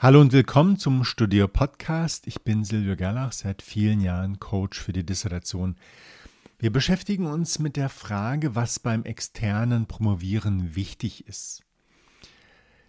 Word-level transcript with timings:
Hallo 0.00 0.20
und 0.20 0.32
willkommen 0.32 0.78
zum 0.78 1.02
Studio 1.02 1.48
Podcast. 1.48 2.28
Ich 2.28 2.42
bin 2.42 2.62
Silvio 2.62 2.94
Gerlach, 2.94 3.32
seit 3.32 3.62
vielen 3.62 4.00
Jahren 4.00 4.38
Coach 4.38 4.78
für 4.78 4.92
die 4.92 5.04
Dissertation. 5.04 5.74
Wir 6.60 6.70
beschäftigen 6.70 7.26
uns 7.26 7.58
mit 7.58 7.74
der 7.76 7.88
Frage, 7.88 8.54
was 8.54 8.78
beim 8.78 9.02
externen 9.02 9.86
Promovieren 9.86 10.76
wichtig 10.76 11.26
ist. 11.26 11.64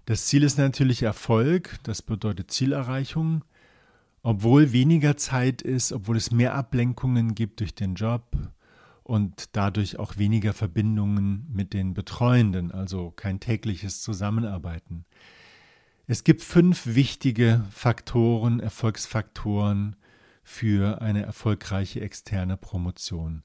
Das 0.05 0.27
Ziel 0.27 0.43
ist 0.43 0.59
natürlich 0.59 1.01
Erfolg, 1.01 1.79
das 1.81 2.03
bedeutet 2.03 2.52
Zielerreichung. 2.52 3.44
Obwohl 4.21 4.71
weniger 4.71 5.18
Zeit 5.18 5.64
ist, 5.64 5.91
obwohl 5.91 6.18
es 6.18 6.30
mehr 6.30 6.54
Ablenkungen 6.54 7.34
gibt 7.34 7.62
durch 7.62 7.73
den 7.73 7.96
Job 7.96 8.38
und 9.02 9.55
dadurch 9.55 9.98
auch 9.98 10.18
weniger 10.18 10.54
Verbindungen 10.54 11.48
mit 11.52 11.73
den 11.73 11.96
Betreuenden, 11.96 12.71
also 12.71 13.10
kein 13.10 13.39
tägliches 13.39 14.04
Zusammenarbeiten. 14.04 15.05
Es 16.12 16.23
gibt 16.23 16.41
fünf 16.41 16.88
wichtige 16.88 17.64
Faktoren, 17.70 18.59
Erfolgsfaktoren 18.59 19.95
für 20.41 21.04
eine 21.04 21.22
erfolgreiche 21.22 22.02
externe 22.02 22.58
Promotion. 22.58 23.44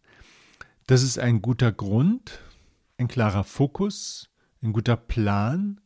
Das 0.86 1.02
ist 1.02 1.19
ein 1.19 1.42
guter 1.42 1.72
Grund, 1.72 2.41
ein 2.96 3.06
klarer 3.06 3.45
Fokus, 3.45 4.30
ein 4.62 4.72
guter 4.72 4.96
Plan, 4.96 5.78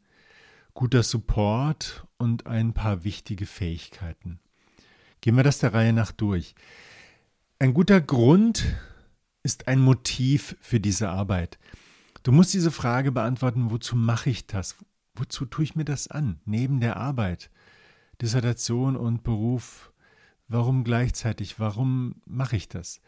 guter 0.72 1.02
Support 1.02 2.06
und 2.16 2.46
ein 2.46 2.74
paar 2.74 3.02
wichtige 3.02 3.46
Fähigkeiten. 3.46 4.38
Gehen 5.20 5.34
wir 5.34 5.42
das 5.42 5.58
der 5.58 5.74
Reihe 5.74 5.92
nach 5.92 6.12
durch. 6.12 6.54
Ein 7.58 7.74
guter 7.74 8.00
Grund 8.00 8.64
ist 9.42 9.66
ein 9.66 9.80
Motiv 9.80 10.56
für 10.60 10.78
diese 10.78 11.08
Arbeit. 11.08 11.58
Du 12.22 12.30
musst 12.30 12.54
diese 12.54 12.70
Frage 12.70 13.10
beantworten, 13.10 13.72
wozu 13.72 13.96
mache 13.96 14.30
ich 14.30 14.46
das? 14.46 14.76
Wozu 15.18 15.44
tue 15.46 15.64
ich 15.64 15.76
mir 15.76 15.84
das 15.84 16.08
an, 16.08 16.40
neben 16.44 16.80
der 16.80 16.96
Arbeit, 16.96 17.50
Dissertation 18.20 18.96
und 18.96 19.22
Beruf? 19.22 19.92
Warum 20.48 20.84
gleichzeitig? 20.84 21.60
Warum 21.60 22.16
mache 22.24 22.56
ich 22.56 22.68
das? 22.68 23.00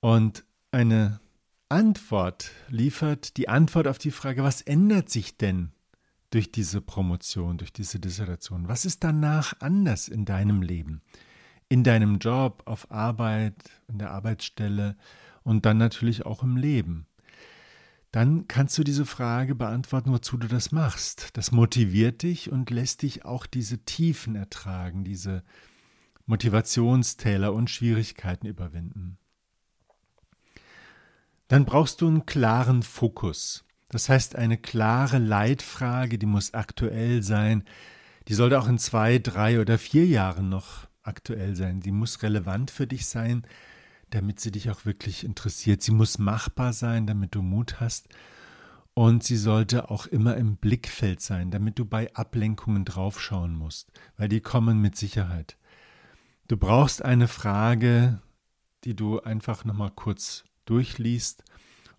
Und 0.00 0.44
eine 0.70 1.20
Antwort 1.68 2.50
liefert 2.68 3.36
die 3.36 3.48
Antwort 3.48 3.88
auf 3.88 3.98
die 3.98 4.10
Frage, 4.10 4.42
was 4.42 4.60
ändert 4.60 5.08
sich 5.08 5.36
denn 5.36 5.72
durch 6.30 6.52
diese 6.52 6.80
Promotion, 6.80 7.58
durch 7.58 7.72
diese 7.72 7.98
Dissertation? 7.98 8.68
Was 8.68 8.84
ist 8.84 9.02
danach 9.02 9.54
anders 9.60 10.08
in 10.08 10.24
deinem 10.24 10.62
Leben? 10.62 11.00
In 11.68 11.82
deinem 11.84 12.18
Job, 12.18 12.62
auf 12.66 12.90
Arbeit, 12.90 13.54
in 13.88 13.98
der 13.98 14.10
Arbeitsstelle 14.10 14.96
und 15.42 15.64
dann 15.64 15.78
natürlich 15.78 16.26
auch 16.26 16.42
im 16.42 16.56
Leben 16.56 17.06
dann 18.14 18.46
kannst 18.46 18.78
du 18.78 18.84
diese 18.84 19.06
Frage 19.06 19.56
beantworten, 19.56 20.12
wozu 20.12 20.36
du 20.36 20.46
das 20.46 20.70
machst. 20.70 21.30
Das 21.32 21.50
motiviert 21.50 22.22
dich 22.22 22.52
und 22.52 22.70
lässt 22.70 23.02
dich 23.02 23.24
auch 23.24 23.44
diese 23.44 23.78
Tiefen 23.78 24.36
ertragen, 24.36 25.02
diese 25.02 25.42
Motivationstäler 26.24 27.52
und 27.52 27.70
Schwierigkeiten 27.70 28.46
überwinden. 28.46 29.18
Dann 31.48 31.64
brauchst 31.64 32.02
du 32.02 32.06
einen 32.06 32.24
klaren 32.24 32.84
Fokus. 32.84 33.64
Das 33.88 34.08
heißt, 34.08 34.36
eine 34.36 34.58
klare 34.58 35.18
Leitfrage, 35.18 36.16
die 36.16 36.26
muss 36.26 36.54
aktuell 36.54 37.20
sein. 37.24 37.64
Die 38.28 38.34
sollte 38.34 38.60
auch 38.60 38.68
in 38.68 38.78
zwei, 38.78 39.18
drei 39.18 39.60
oder 39.60 39.76
vier 39.76 40.06
Jahren 40.06 40.48
noch 40.48 40.86
aktuell 41.02 41.56
sein. 41.56 41.80
Die 41.80 41.90
muss 41.90 42.22
relevant 42.22 42.70
für 42.70 42.86
dich 42.86 43.06
sein 43.06 43.44
damit 44.10 44.40
sie 44.40 44.50
dich 44.50 44.70
auch 44.70 44.84
wirklich 44.84 45.24
interessiert. 45.24 45.82
Sie 45.82 45.92
muss 45.92 46.18
machbar 46.18 46.72
sein, 46.72 47.06
damit 47.06 47.34
du 47.34 47.42
Mut 47.42 47.80
hast. 47.80 48.08
Und 48.94 49.24
sie 49.24 49.36
sollte 49.36 49.90
auch 49.90 50.06
immer 50.06 50.36
im 50.36 50.56
Blickfeld 50.56 51.20
sein, 51.20 51.50
damit 51.50 51.78
du 51.80 51.84
bei 51.84 52.14
Ablenkungen 52.14 52.84
draufschauen 52.84 53.54
musst, 53.54 53.90
weil 54.16 54.28
die 54.28 54.40
kommen 54.40 54.80
mit 54.80 54.96
Sicherheit. 54.96 55.56
Du 56.46 56.56
brauchst 56.56 57.04
eine 57.04 57.26
Frage, 57.26 58.20
die 58.84 58.94
du 58.94 59.20
einfach 59.20 59.64
nochmal 59.64 59.90
kurz 59.90 60.44
durchliest 60.64 61.42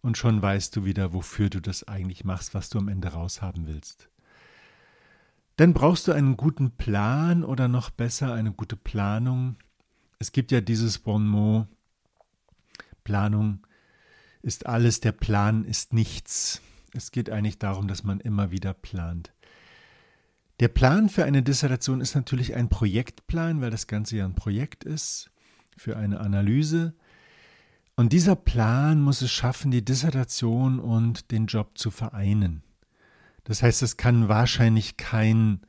und 0.01 0.17
schon 0.17 0.41
weißt 0.41 0.75
du 0.75 0.85
wieder, 0.85 1.13
wofür 1.13 1.49
du 1.49 1.59
das 1.59 1.83
eigentlich 1.87 2.23
machst, 2.23 2.53
was 2.53 2.69
du 2.69 2.77
am 2.77 2.87
Ende 2.87 3.09
raushaben 3.09 3.67
willst. 3.67 4.09
Dann 5.57 5.73
brauchst 5.73 6.07
du 6.07 6.11
einen 6.11 6.37
guten 6.37 6.71
Plan 6.71 7.43
oder 7.43 7.67
noch 7.67 7.89
besser 7.89 8.33
eine 8.33 8.51
gute 8.51 8.75
Planung. 8.75 9.55
Es 10.19 10.31
gibt 10.31 10.51
ja 10.51 10.61
dieses 10.61 10.99
Bon 10.99 11.25
mot, 11.25 11.67
Planung 13.05 13.65
ist 14.41 14.65
alles, 14.65 14.99
der 14.99 15.13
Plan 15.13 15.63
ist 15.63 15.93
nichts. 15.93 16.61
Es 16.93 17.11
geht 17.11 17.29
eigentlich 17.29 17.57
darum, 17.57 17.87
dass 17.87 18.03
man 18.03 18.19
immer 18.19 18.51
wieder 18.51 18.73
plant. 18.73 19.31
Der 20.59 20.67
Plan 20.67 21.07
für 21.07 21.23
eine 21.23 21.43
Dissertation 21.43 22.01
ist 22.01 22.15
natürlich 22.15 22.55
ein 22.55 22.67
Projektplan, 22.67 23.61
weil 23.61 23.71
das 23.71 23.87
Ganze 23.87 24.17
ja 24.17 24.25
ein 24.25 24.35
Projekt 24.35 24.83
ist, 24.83 25.31
für 25.77 25.97
eine 25.97 26.19
Analyse. 26.19 26.93
Und 27.95 28.11
dieser 28.11 28.35
Plan 28.35 29.01
muss 29.01 29.21
es 29.21 29.31
schaffen, 29.31 29.71
die 29.71 29.83
Dissertation 29.83 30.79
und 30.79 31.31
den 31.31 31.45
Job 31.47 31.77
zu 31.77 31.91
vereinen. 31.91 32.63
Das 33.45 33.63
heißt, 33.63 33.83
es 33.83 33.97
kann 33.97 34.27
wahrscheinlich 34.27 34.97
kein 34.97 35.61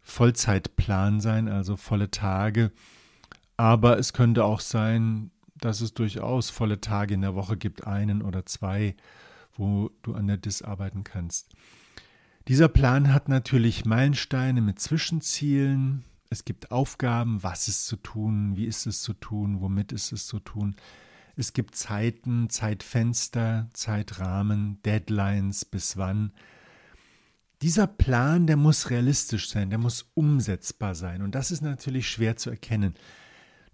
Vollzeitplan 0.00 1.20
sein, 1.20 1.48
also 1.48 1.76
volle 1.76 2.10
Tage, 2.10 2.72
aber 3.56 3.98
es 3.98 4.12
könnte 4.12 4.44
auch 4.44 4.60
sein, 4.60 5.30
dass 5.60 5.80
es 5.80 5.94
durchaus 5.94 6.50
volle 6.50 6.80
Tage 6.80 7.14
in 7.14 7.22
der 7.22 7.34
Woche 7.34 7.56
gibt, 7.56 7.86
einen 7.86 8.22
oder 8.22 8.46
zwei, 8.46 8.96
wo 9.56 9.90
du 10.02 10.14
an 10.14 10.26
der 10.26 10.36
DIS 10.36 10.62
arbeiten 10.62 11.04
kannst. 11.04 11.50
Dieser 12.48 12.68
Plan 12.68 13.12
hat 13.12 13.28
natürlich 13.28 13.84
Meilensteine 13.84 14.60
mit 14.60 14.80
Zwischenzielen. 14.80 16.04
Es 16.30 16.44
gibt 16.44 16.70
Aufgaben, 16.70 17.42
was 17.42 17.68
ist 17.68 17.86
zu 17.86 17.96
tun, 17.96 18.56
wie 18.56 18.64
ist 18.64 18.86
es 18.86 19.02
zu 19.02 19.12
tun, 19.12 19.60
womit 19.60 19.92
ist 19.92 20.12
es 20.12 20.26
zu 20.26 20.40
tun. 20.40 20.76
Es 21.36 21.52
gibt 21.52 21.76
Zeiten, 21.76 22.50
Zeitfenster, 22.50 23.68
Zeitrahmen, 23.72 24.80
Deadlines, 24.84 25.64
bis 25.64 25.96
wann. 25.96 26.32
Dieser 27.62 27.86
Plan, 27.86 28.46
der 28.46 28.56
muss 28.56 28.90
realistisch 28.90 29.50
sein, 29.50 29.70
der 29.70 29.78
muss 29.78 30.10
umsetzbar 30.14 30.94
sein. 30.94 31.22
Und 31.22 31.34
das 31.34 31.50
ist 31.50 31.60
natürlich 31.60 32.08
schwer 32.08 32.36
zu 32.36 32.50
erkennen. 32.50 32.94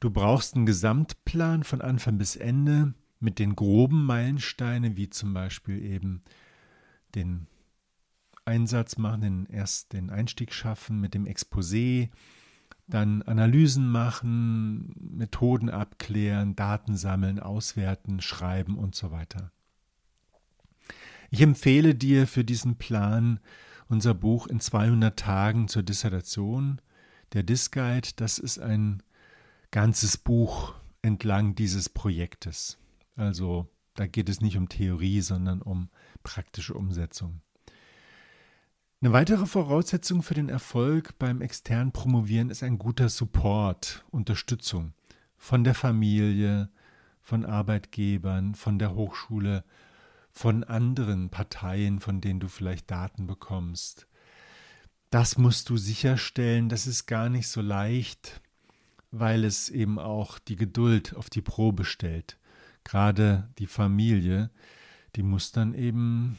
Du 0.01 0.11
brauchst 0.11 0.55
einen 0.55 0.67
Gesamtplan 0.67 1.65
von 1.65 1.81
Anfang 1.81 2.19
bis 2.19 2.37
Ende 2.37 2.95
mit 3.19 3.39
den 3.39 3.57
groben 3.57 4.05
Meilensteinen, 4.05 4.97
wie 4.97 5.09
zum 5.09 5.33
Beispiel 5.33 5.83
eben 5.83 6.23
den 7.15 7.47
Einsatz 8.45 8.99
machen, 8.99 9.21
den, 9.23 9.47
erst 9.47 9.93
den 9.93 10.11
Einstieg 10.11 10.53
schaffen 10.53 11.01
mit 11.01 11.15
dem 11.15 11.25
Exposé, 11.25 12.11
dann 12.87 13.23
Analysen 13.23 13.89
machen, 13.89 14.95
Methoden 14.97 15.71
abklären, 15.71 16.55
Daten 16.55 16.97
sammeln, 16.97 17.41
auswerten, 17.41 18.21
schreiben 18.21 18.79
und 18.79 18.95
so 18.95 19.11
weiter. 19.11 19.51
Ich 21.31 21.41
empfehle 21.41 21.95
dir 21.95 22.27
für 22.29 22.45
diesen 22.45 22.77
Plan 22.77 23.41
unser 23.89 24.15
Buch 24.15 24.47
in 24.47 24.61
200 24.61 25.19
Tagen 25.19 25.69
zur 25.69 25.83
Dissertation, 25.83 26.81
der 27.33 27.43
Disguide. 27.43 28.11
Das 28.17 28.39
ist 28.39 28.59
ein 28.59 29.03
ganzes 29.71 30.17
Buch 30.17 30.75
entlang 31.03 31.55
dieses 31.55 31.89
Projektes. 31.89 32.79
Also 33.17 33.69
da 33.95 34.07
geht 34.07 34.29
es 34.29 34.41
nicht 34.41 34.57
um 34.57 34.69
Theorie, 34.69 35.21
sondern 35.21 35.63
um 35.63 35.89
praktische 36.23 36.75
Umsetzung. 36.75 37.41
Eine 39.01 39.13
weitere 39.13 39.47
Voraussetzung 39.47 40.23
für 40.23 40.35
den 40.35 40.49
Erfolg 40.49 41.19
beim 41.19 41.43
externen 41.43 41.93
Promovieren 41.93 42.51
ist 42.51 42.63
ein 42.63 42.79
guter 42.79 43.09
Support, 43.09 44.05
Unterstützung 44.11 44.95
von 45.37 45.65
der 45.65 45.75
Familie, 45.75 46.71
von 47.21 47.45
Arbeitgebern, 47.45 48.55
von 48.55 48.79
der 48.79 48.95
Hochschule, 48.95 49.65
von 50.31 50.65
anderen 50.65 51.31
Parteien, 51.31 52.01
von 52.01 52.21
denen 52.21 52.41
du 52.41 52.49
vielleicht 52.49 52.91
Daten 52.91 53.27
bekommst. 53.27 54.07
Das 55.11 55.39
musst 55.39 55.69
du 55.71 55.77
sicherstellen, 55.77 56.69
das 56.69 56.87
ist 56.87 57.07
gar 57.07 57.29
nicht 57.29 57.49
so 57.49 57.61
leicht, 57.61 58.41
weil 59.11 59.45
es 59.45 59.69
eben 59.69 59.99
auch 59.99 60.39
die 60.39 60.57
Geduld 60.57 61.15
auf 61.17 61.31
die 61.31 61.43
Probe 61.43 61.85
stellt. 61.85 62.39
Gerade 62.85 63.49
die 63.59 63.67
Familie, 63.67 64.51
die 65.17 65.23
muss 65.23 65.53
dann 65.53 65.75
eben 65.75 66.37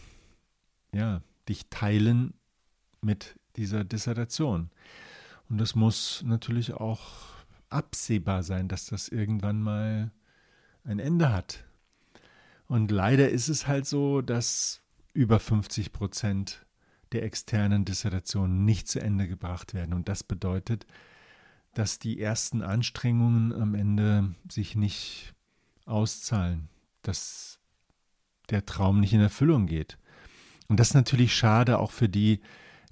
ja, 0.93 1.21
dich 1.49 1.69
teilen 1.69 2.33
mit 3.01 3.35
dieser 3.55 3.83
Dissertation. 3.83 4.69
Und 5.49 5.61
es 5.61 5.75
muss 5.75 6.23
natürlich 6.25 6.73
auch 6.73 7.01
absehbar 7.69 8.43
sein, 8.43 8.67
dass 8.67 8.85
das 8.85 9.09
irgendwann 9.09 9.61
mal 9.61 10.11
ein 10.83 10.99
Ende 10.99 11.31
hat. 11.31 11.65
Und 12.67 12.91
leider 12.91 13.29
ist 13.29 13.47
es 13.47 13.67
halt 13.67 13.85
so, 13.85 14.21
dass 14.21 14.81
über 15.13 15.39
50 15.39 15.93
Prozent 15.93 16.65
der 17.11 17.23
externen 17.23 17.85
Dissertationen 17.85 18.65
nicht 18.65 18.87
zu 18.87 18.99
Ende 18.99 19.27
gebracht 19.27 19.73
werden. 19.73 19.93
Und 19.93 20.09
das 20.09 20.23
bedeutet, 20.23 20.85
dass 21.77 21.99
die 21.99 22.19
ersten 22.19 22.63
Anstrengungen 22.63 23.53
am 23.53 23.75
Ende 23.75 24.33
sich 24.49 24.75
nicht 24.75 25.35
auszahlen, 25.85 26.69
dass 27.03 27.59
der 28.49 28.65
Traum 28.65 28.99
nicht 28.99 29.13
in 29.13 29.21
Erfüllung 29.21 29.67
geht. 29.67 29.99
Und 30.67 30.79
das 30.79 30.89
ist 30.89 30.93
natürlich 30.95 31.35
schade 31.35 31.77
auch 31.77 31.91
für 31.91 32.09
die, 32.09 32.41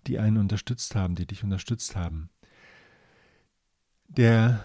die 0.05 0.19
einen 0.19 0.37
unterstützt 0.37 0.93
haben, 0.93 1.15
die 1.15 1.25
dich 1.25 1.43
unterstützt 1.43 1.95
haben. 1.95 2.29
Der 4.07 4.63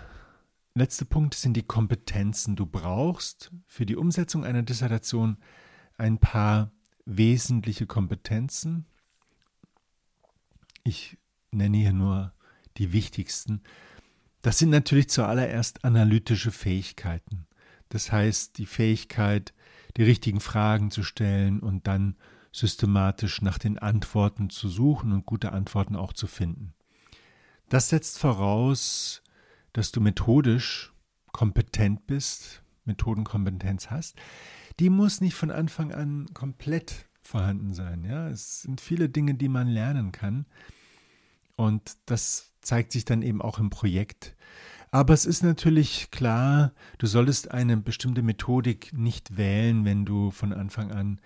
letzte 0.75 1.06
Punkt 1.06 1.32
sind 1.32 1.55
die 1.55 1.62
Kompetenzen. 1.62 2.56
Du 2.56 2.66
brauchst 2.66 3.50
für 3.66 3.87
die 3.87 3.96
Umsetzung 3.96 4.44
einer 4.44 4.62
Dissertation 4.62 5.38
ein 5.96 6.19
paar 6.19 6.73
wesentliche 7.06 7.87
Kompetenzen. 7.87 8.84
Ich 10.84 11.16
nenne 11.52 11.78
hier 11.78 11.94
nur 11.94 12.34
die 12.76 12.93
wichtigsten. 12.93 13.62
Das 14.42 14.58
sind 14.58 14.70
natürlich 14.70 15.10
zuallererst 15.10 15.84
analytische 15.84 16.50
Fähigkeiten. 16.50 17.46
Das 17.90 18.10
heißt, 18.10 18.56
die 18.58 18.66
Fähigkeit, 18.66 19.52
die 19.96 20.04
richtigen 20.04 20.40
Fragen 20.40 20.90
zu 20.90 21.02
stellen 21.02 21.60
und 21.60 21.87
dann 21.87 22.16
systematisch 22.52 23.42
nach 23.42 23.58
den 23.58 23.78
Antworten 23.78 24.50
zu 24.50 24.69
suchen 24.69 25.12
und 25.12 25.26
gute 25.26 25.52
Antworten 25.52 25.96
auch 25.96 26.12
zu 26.12 26.26
finden. 26.26 26.75
Das 27.69 27.88
setzt 27.88 28.19
voraus, 28.19 29.22
dass 29.72 29.92
du 29.92 30.00
methodisch 30.00 30.92
kompetent 31.32 32.06
bist, 32.06 32.62
Methodenkompetenz 32.84 33.90
hast. 33.90 34.16
Die 34.81 34.90
muss 34.90 35.20
nicht 35.20 35.34
von 35.34 35.50
Anfang 35.50 35.92
an 35.92 36.26
komplett 36.34 37.06
vorhanden 37.22 37.75
sein. 37.75 38.04
Ja, 38.04 38.28
es 38.28 38.62
sind 38.62 38.81
viele 38.81 39.08
Dinge, 39.08 39.34
die 39.34 39.48
man 39.48 39.69
lernen 39.69 40.10
kann. 40.10 40.46
Und 41.54 41.96
das 42.06 42.50
zeigt 42.61 42.93
sich 42.93 43.05
dann 43.05 43.23
eben 43.23 43.43
auch 43.43 43.59
im 43.59 43.71
Projekt. 43.71 44.37
Aber 44.91 45.15
es 45.15 45.25
ist 45.25 45.43
natürlich 45.43 46.11
klar, 46.11 46.73
du 46.99 47.07
solltest 47.07 47.51
eine 47.51 47.77
bestimmte 47.77 48.23
Methodik 48.23 48.93
nicht 48.93 49.37
wählen, 49.37 49.85
wenn 49.85 50.05
du 50.05 50.31
von 50.31 50.53
Anfang 50.53 50.91
an 50.91 51.21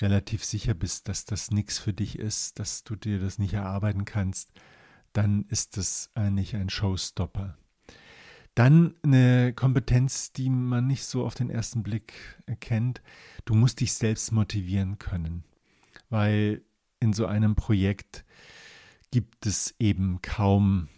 relativ 0.00 0.44
sicher 0.44 0.74
bist, 0.74 1.08
dass 1.08 1.24
das 1.24 1.50
nichts 1.50 1.78
für 1.78 1.92
dich 1.92 2.18
ist, 2.18 2.58
dass 2.58 2.84
du 2.84 2.96
dir 2.96 3.18
das 3.18 3.38
nicht 3.38 3.54
erarbeiten 3.54 4.04
kannst, 4.04 4.50
dann 5.12 5.44
ist 5.48 5.76
das 5.76 6.10
eigentlich 6.14 6.56
ein 6.56 6.70
Showstopper. 6.70 7.56
Dann 8.54 8.94
eine 9.02 9.52
Kompetenz, 9.52 10.32
die 10.32 10.48
man 10.48 10.86
nicht 10.86 11.04
so 11.04 11.26
auf 11.26 11.34
den 11.34 11.50
ersten 11.50 11.82
Blick 11.82 12.14
erkennt. 12.46 13.02
Du 13.44 13.54
musst 13.54 13.80
dich 13.80 13.92
selbst 13.92 14.32
motivieren 14.32 14.98
können, 14.98 15.44
weil 16.08 16.62
in 16.98 17.12
so 17.12 17.26
einem 17.26 17.54
Projekt 17.54 18.24
gibt 19.16 19.46
es 19.46 19.74
eben 19.78 20.20
kaum 20.20 20.88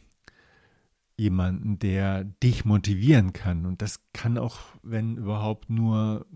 jemanden, 1.17 1.79
der 1.79 2.25
dich 2.25 2.65
motivieren 2.65 3.33
kann. 3.33 3.65
Und 3.65 3.81
das 3.81 4.01
kann 4.13 4.37
auch, 4.37 4.59
wenn 4.83 5.19
überhaupt, 5.19 5.71
nur 5.71 6.27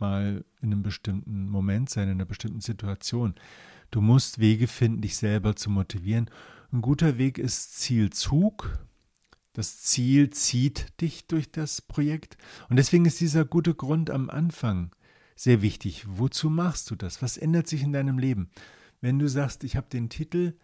mal 0.00 0.44
in 0.60 0.72
einem 0.72 0.82
bestimmten 0.82 1.48
Moment 1.48 1.88
sein, 1.88 2.08
in 2.08 2.14
einer 2.14 2.24
bestimmten 2.24 2.60
Situation. 2.60 3.36
Du 3.92 4.00
musst 4.00 4.40
Wege 4.40 4.66
finden, 4.66 5.02
dich 5.02 5.18
selber 5.18 5.54
zu 5.54 5.70
motivieren. 5.70 6.28
Ein 6.72 6.82
guter 6.82 7.16
Weg 7.16 7.38
ist 7.38 7.78
Zielzug. 7.78 8.80
Das 9.52 9.82
Ziel 9.82 10.30
zieht 10.30 11.00
dich 11.00 11.28
durch 11.28 11.52
das 11.52 11.80
Projekt. 11.80 12.38
Und 12.68 12.76
deswegen 12.76 13.04
ist 13.04 13.20
dieser 13.20 13.44
gute 13.44 13.76
Grund 13.76 14.10
am 14.10 14.30
Anfang 14.30 14.90
sehr 15.36 15.62
wichtig. 15.62 16.06
Wozu 16.08 16.50
machst 16.50 16.90
du 16.90 16.96
das? 16.96 17.22
Was 17.22 17.36
ändert 17.36 17.68
sich 17.68 17.84
in 17.84 17.92
deinem 17.92 18.18
Leben? 18.18 18.50
Wenn 19.00 19.20
du 19.20 19.28
sagst, 19.28 19.62
ich 19.62 19.76
habe 19.76 19.86
den 19.88 20.08
Titel, 20.08 20.54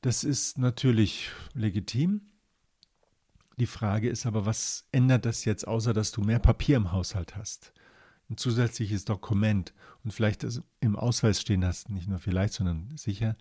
das 0.00 0.24
ist 0.24 0.58
natürlich 0.58 1.30
legitim. 1.54 2.22
Die 3.58 3.66
Frage 3.66 4.08
ist 4.08 4.26
aber, 4.26 4.46
was 4.46 4.86
ändert 4.92 5.24
das 5.24 5.44
jetzt, 5.44 5.66
außer 5.66 5.92
dass 5.92 6.12
du 6.12 6.20
mehr 6.20 6.38
Papier 6.38 6.76
im 6.76 6.92
Haushalt 6.92 7.36
hast? 7.36 7.72
Ein 8.30 8.36
zusätzliches 8.36 9.04
Dokument 9.04 9.72
und 10.04 10.12
vielleicht 10.12 10.46
im 10.80 10.96
Ausweis 10.96 11.40
stehen 11.40 11.64
hast, 11.64 11.88
nicht 11.88 12.08
nur 12.08 12.18
vielleicht, 12.18 12.52
sondern 12.52 12.96
sicher. 12.96 13.36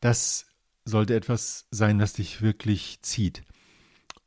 Das 0.00 0.46
sollte 0.84 1.14
etwas 1.14 1.66
sein, 1.70 2.00
was 2.00 2.14
dich 2.14 2.42
wirklich 2.42 3.00
zieht. 3.02 3.42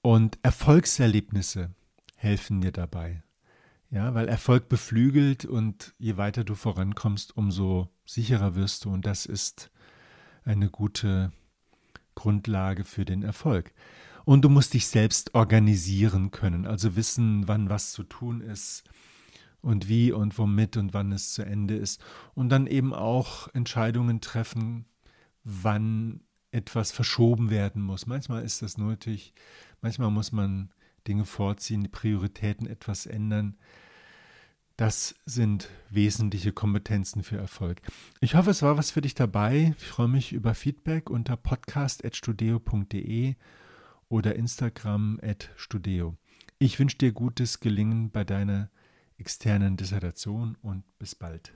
Und 0.01 0.39
Erfolgserlebnisse 0.43 1.71
helfen 2.15 2.61
dir 2.61 2.71
dabei. 2.71 3.23
Ja, 3.91 4.15
weil 4.15 4.27
Erfolg 4.27 4.69
beflügelt 4.69 5.45
und 5.45 5.93
je 5.99 6.17
weiter 6.17 6.43
du 6.43 6.55
vorankommst, 6.55 7.37
umso 7.37 7.89
sicherer 8.05 8.55
wirst 8.55 8.85
du. 8.85 8.89
Und 8.91 9.05
das 9.05 9.27
ist 9.27 9.69
eine 10.45 10.69
gute 10.69 11.31
Grundlage 12.15 12.83
für 12.83 13.05
den 13.05 13.23
Erfolg. 13.23 13.73
Und 14.25 14.43
du 14.43 14.49
musst 14.49 14.73
dich 14.73 14.87
selbst 14.87 15.35
organisieren 15.35 16.31
können, 16.31 16.65
also 16.65 16.95
wissen, 16.95 17.47
wann 17.47 17.69
was 17.69 17.91
zu 17.91 18.03
tun 18.03 18.41
ist 18.41 18.83
und 19.61 19.89
wie 19.89 20.11
und 20.11 20.37
womit 20.37 20.77
und 20.77 20.93
wann 20.93 21.11
es 21.11 21.33
zu 21.33 21.43
Ende 21.43 21.75
ist. 21.75 22.01
Und 22.33 22.49
dann 22.49 22.67
eben 22.67 22.93
auch 22.93 23.47
Entscheidungen 23.53 24.21
treffen, 24.21 24.85
wann 25.43 26.21
etwas 26.51 26.91
verschoben 26.91 27.49
werden 27.49 27.81
muss. 27.81 28.05
Manchmal 28.05 28.43
ist 28.43 28.61
das 28.61 28.77
nötig, 28.77 29.33
manchmal 29.81 30.11
muss 30.11 30.31
man 30.31 30.71
Dinge 31.07 31.25
vorziehen, 31.25 31.81
die 31.81 31.89
Prioritäten 31.89 32.67
etwas 32.67 33.05
ändern. 33.05 33.57
Das 34.75 35.15
sind 35.25 35.69
wesentliche 35.91 36.51
Kompetenzen 36.51 37.21
für 37.23 37.37
Erfolg. 37.37 37.81
Ich 38.21 38.33
hoffe, 38.33 38.49
es 38.49 38.63
war 38.63 38.77
was 38.77 38.89
für 38.89 39.01
dich 39.01 39.13
dabei. 39.13 39.75
Ich 39.77 39.85
freue 39.85 40.07
mich 40.07 40.33
über 40.33 40.55
Feedback 40.55 41.11
unter 41.11 41.37
podcast.studio.de 41.37 43.35
oder 44.09 44.35
Instagram 44.35 45.19
at 45.21 45.51
Studeo. 45.55 46.17
Ich 46.57 46.79
wünsche 46.79 46.97
dir 46.97 47.11
gutes 47.11 47.59
Gelingen 47.59 48.09
bei 48.09 48.23
deiner 48.23 48.71
externen 49.17 49.77
Dissertation 49.77 50.57
und 50.61 50.83
bis 50.97 51.13
bald. 51.13 51.53